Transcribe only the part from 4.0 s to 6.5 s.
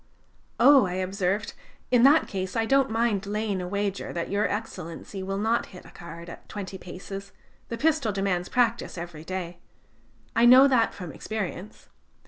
that Your Excellency will not hit the card at